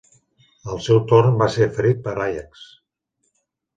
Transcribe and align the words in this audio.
Al 0.75 0.79
seu 0.85 1.01
torn 1.11 1.37
va 1.43 1.49
ser 1.57 1.67
ferit 1.77 2.03
per 2.09 2.17
Àiax. 2.25 2.65